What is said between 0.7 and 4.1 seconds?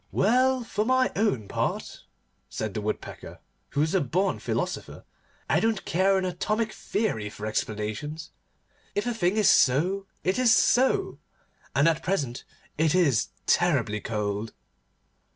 my own part,' said the Woodpecker, who was a